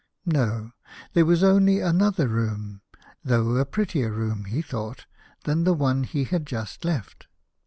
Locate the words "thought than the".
4.63-5.75